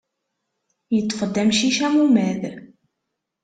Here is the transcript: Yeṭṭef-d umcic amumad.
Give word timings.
Yeṭṭef-d 0.95 1.35
umcic 1.41 1.77
amumad. 1.87 2.41